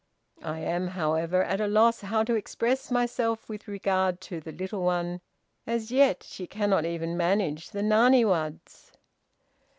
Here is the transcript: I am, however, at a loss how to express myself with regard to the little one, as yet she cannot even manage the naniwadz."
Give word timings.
I 0.43 0.57
am, 0.61 0.87
however, 0.87 1.43
at 1.43 1.61
a 1.61 1.67
loss 1.67 2.01
how 2.01 2.23
to 2.23 2.33
express 2.33 2.89
myself 2.89 3.47
with 3.47 3.67
regard 3.67 4.19
to 4.21 4.39
the 4.41 4.51
little 4.51 4.81
one, 4.81 5.21
as 5.67 5.91
yet 5.91 6.23
she 6.23 6.47
cannot 6.47 6.85
even 6.85 7.15
manage 7.15 7.69
the 7.69 7.83
naniwadz." 7.83 8.93